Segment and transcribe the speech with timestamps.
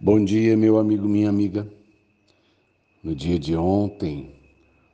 [0.00, 1.68] Bom dia, meu amigo, minha amiga.
[3.02, 4.30] No dia de ontem,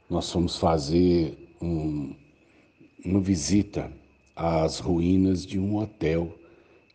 [0.09, 2.15] nós fomos fazer um,
[3.05, 3.93] uma visita
[4.35, 6.35] às ruínas de um hotel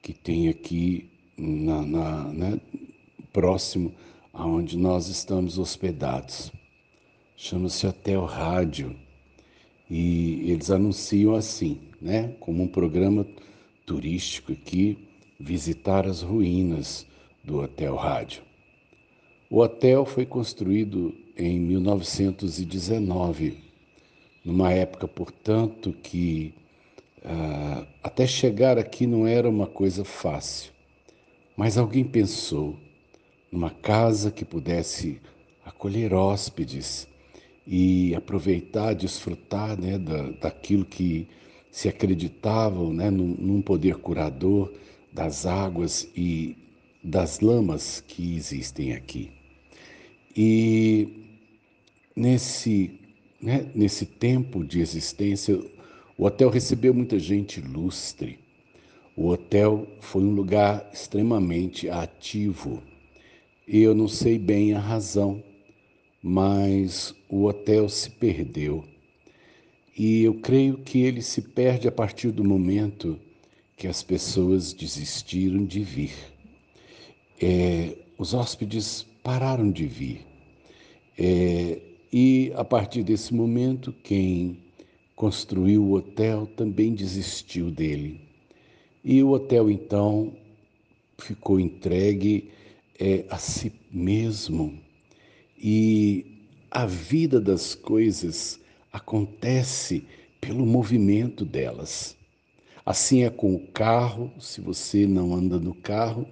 [0.01, 2.61] que tem aqui na, na né,
[3.31, 3.93] próximo
[4.33, 6.51] aonde nós estamos hospedados.
[7.37, 8.95] Chama-se Hotel Rádio
[9.87, 13.23] e eles anunciam assim, né, como um programa
[13.85, 14.97] turístico aqui,
[15.39, 17.07] visitar as ruínas
[17.43, 18.43] do Hotel Rádio.
[19.49, 23.57] O hotel foi construído em 1919,
[24.45, 26.53] numa época, portanto, que
[27.23, 30.71] ah, até chegar aqui não era uma coisa fácil.
[31.57, 32.77] Mas alguém pensou
[33.51, 35.19] numa casa que pudesse
[35.65, 37.07] acolher hóspedes
[37.65, 41.27] e aproveitar, desfrutar né, da, daquilo que
[41.71, 44.71] se acreditavam né, num, num poder curador
[45.11, 46.55] das águas e
[47.03, 49.31] das lamas que existem aqui.
[50.35, 51.37] E
[52.15, 52.99] nesse,
[53.41, 55.59] né, nesse tempo de existência,
[56.17, 58.39] o hotel recebeu muita gente ilustre.
[59.15, 62.81] O hotel foi um lugar extremamente ativo.
[63.67, 65.43] Eu não sei bem a razão,
[66.21, 68.83] mas o hotel se perdeu.
[69.97, 73.19] E eu creio que ele se perde a partir do momento
[73.75, 76.13] que as pessoas desistiram de vir
[77.41, 80.25] é, os hóspedes pararam de vir.
[81.17, 81.79] É,
[82.11, 84.57] e a partir desse momento, quem
[85.15, 88.21] construiu o hotel também desistiu dele.
[89.03, 90.33] E o hotel então
[91.17, 92.51] ficou entregue
[92.99, 94.79] é, a si mesmo.
[95.57, 96.25] E
[96.71, 98.59] a vida das coisas
[98.91, 100.05] acontece
[100.39, 102.17] pelo movimento delas.
[102.85, 106.27] Assim é com o carro, se você não anda no carro,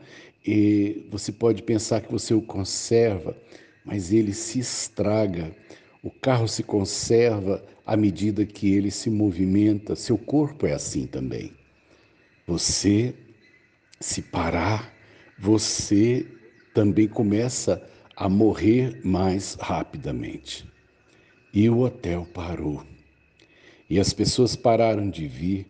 [0.47, 3.35] e você pode pensar que você o conserva,
[3.83, 5.53] mas ele se estraga.
[6.01, 9.93] O carro se conserva à medida que ele se movimenta.
[9.93, 11.51] Seu corpo é assim também.
[12.47, 13.13] Você,
[13.99, 14.93] se parar,
[15.37, 16.25] você
[16.73, 17.85] também começa
[18.15, 20.65] a morrer mais rapidamente.
[21.53, 22.85] E o hotel parou.
[23.89, 25.67] E as pessoas pararam de vir,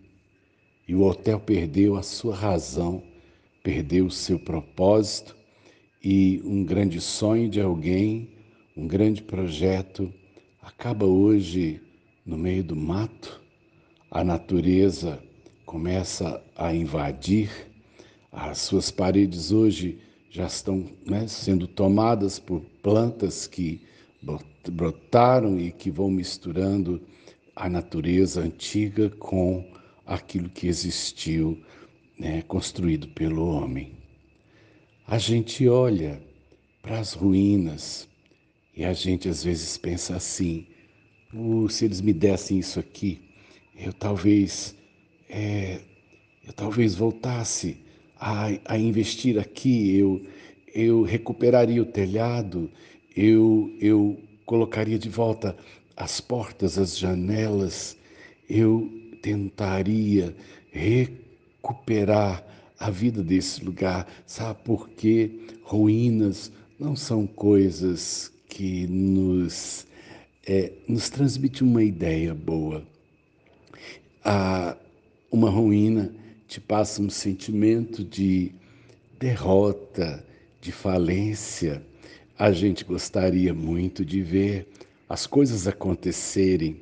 [0.88, 3.04] e o hotel perdeu a sua razão
[3.68, 5.36] perdeu o seu propósito
[6.02, 8.30] e um grande sonho de alguém,
[8.78, 10.10] um grande projeto,
[10.62, 11.82] acaba hoje
[12.26, 13.42] no meio do mato,
[14.10, 15.22] a natureza
[15.66, 17.52] começa a invadir,
[18.32, 20.00] as suas paredes hoje
[20.30, 23.82] já estão né, sendo tomadas por plantas que
[24.72, 27.02] brotaram e que vão misturando
[27.54, 29.70] a natureza antiga com
[30.06, 31.62] aquilo que existiu
[32.18, 33.94] né, construído pelo homem.
[35.06, 36.22] A gente olha
[36.82, 38.08] para as ruínas
[38.76, 40.68] e a gente às vezes pensa assim:
[41.70, 43.22] se eles me dessem isso aqui,
[43.76, 44.76] eu talvez,
[45.30, 45.80] é,
[46.46, 47.78] eu talvez voltasse
[48.20, 50.26] a, a investir aqui, eu,
[50.74, 52.70] eu recuperaria o telhado,
[53.16, 55.56] eu, eu colocaria de volta
[55.96, 57.98] as portas, as janelas,
[58.50, 58.90] eu
[59.22, 60.36] tentaria
[60.72, 61.27] recuperar
[61.68, 62.44] recuperar
[62.80, 64.08] a vida desse lugar.
[64.26, 65.32] Sabe por quê?
[65.64, 69.86] Ruínas não são coisas que nos,
[70.46, 72.84] é, nos transmitem uma ideia boa.
[74.24, 74.78] Ah,
[75.32, 76.14] uma ruína
[76.48, 78.52] te passa um sentimento de
[79.20, 80.24] derrota,
[80.62, 81.84] de falência.
[82.38, 84.68] A gente gostaria muito de ver
[85.10, 86.82] as coisas acontecerem.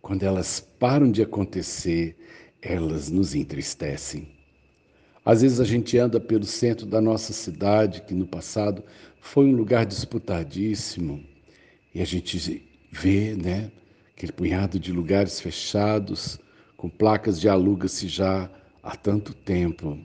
[0.00, 2.16] Quando elas param de acontecer,
[2.64, 4.26] elas nos entristecem.
[5.24, 8.82] Às vezes a gente anda pelo centro da nossa cidade, que no passado
[9.20, 11.22] foi um lugar disputadíssimo,
[11.94, 13.70] e a gente vê, né,
[14.16, 16.38] aquele punhado de lugares fechados,
[16.76, 18.50] com placas de aluga-se já
[18.82, 19.98] há tanto tempo.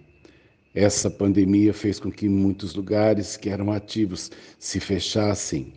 [0.73, 5.73] Essa pandemia fez com que muitos lugares que eram ativos se fechassem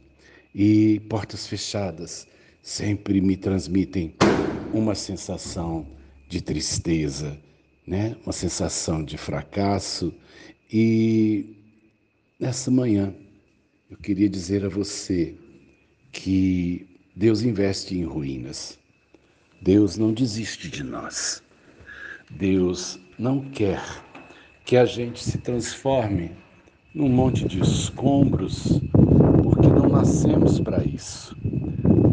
[0.55, 2.27] e portas fechadas
[2.61, 4.15] sempre me transmitem
[4.73, 5.87] uma sensação
[6.33, 7.39] de tristeza,
[7.87, 8.17] né?
[8.25, 10.15] uma sensação de fracasso.
[10.73, 11.45] E
[12.41, 13.15] nessa manhã
[13.91, 15.37] eu queria dizer a você
[16.11, 18.79] que Deus investe em ruínas.
[19.61, 21.43] Deus não desiste de nós.
[22.31, 23.83] Deus não quer
[24.65, 26.33] que a gente se transforme
[26.95, 28.81] num monte de escombros,
[29.43, 31.37] porque não nascemos para isso.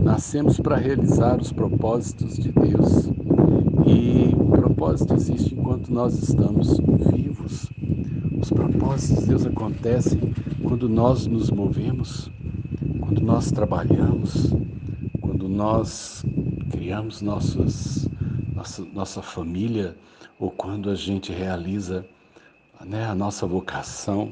[0.03, 3.09] Nascemos para realizar os propósitos de Deus.
[3.89, 6.77] E o propósito existe enquanto nós estamos
[7.11, 7.71] vivos.
[8.39, 10.19] Os propósitos de Deus acontecem
[10.61, 12.29] quando nós nos movemos,
[12.99, 14.53] quando nós trabalhamos,
[15.19, 16.23] quando nós
[16.69, 18.07] criamos nossos,
[18.53, 19.97] nossa, nossa família
[20.37, 22.05] ou quando a gente realiza
[22.85, 24.31] né, a nossa vocação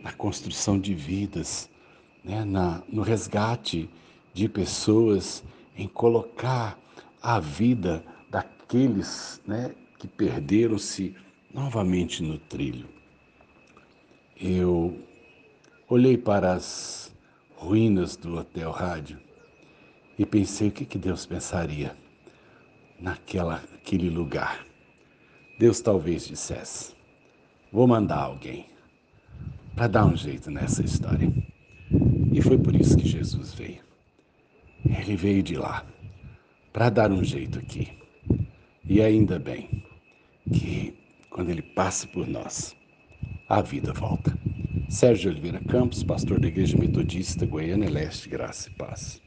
[0.00, 1.68] na construção de vidas,
[2.24, 3.90] né, na, no resgate
[4.32, 5.42] de pessoas,
[5.76, 6.78] em colocar
[7.20, 11.14] a vida daqueles né, que perderam-se
[11.52, 12.88] novamente no trilho.
[14.40, 14.98] Eu
[15.86, 17.14] olhei para as
[17.54, 19.20] ruínas do Hotel Rádio
[20.18, 21.94] e pensei o que, que Deus pensaria
[22.98, 24.66] naquela aquele lugar.
[25.58, 26.94] Deus talvez dissesse:
[27.70, 28.66] Vou mandar alguém
[29.74, 31.30] para dar um jeito nessa história.
[32.32, 33.82] E foi por isso que Jesus veio.
[34.86, 35.84] Ele veio de lá
[36.72, 38.01] para dar um jeito aqui.
[38.92, 39.70] E ainda bem
[40.50, 40.94] que
[41.30, 42.76] quando ele passa por nós,
[43.48, 44.38] a vida volta.
[44.86, 49.22] Sérgio Oliveira Campos, pastor da Igreja Metodista Goiânia Leste, Graça e Paz.